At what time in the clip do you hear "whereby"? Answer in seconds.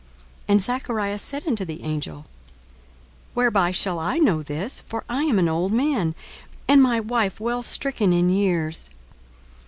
3.35-3.69